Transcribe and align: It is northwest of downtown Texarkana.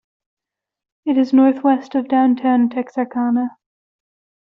It 1.05 1.15
is 1.19 1.31
northwest 1.31 1.93
of 1.93 2.07
downtown 2.07 2.69
Texarkana. 2.69 3.51